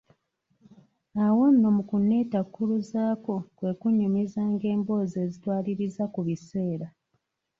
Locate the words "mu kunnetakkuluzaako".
1.75-3.35